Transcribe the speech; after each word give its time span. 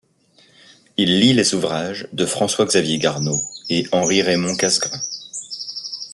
Il 0.97 1.19
lit 1.19 1.33
les 1.35 1.53
ouvrages 1.53 2.07
de 2.11 2.25
François-Xavier 2.25 2.97
Garneau 2.97 3.39
et 3.69 3.85
Henri-Raymond 3.91 4.55
Casgrain. 4.55 4.99